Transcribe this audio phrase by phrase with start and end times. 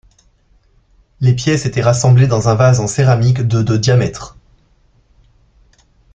[1.19, 4.35] Les pièces étaient rassemblées dans un vase en céramique de de diamètre.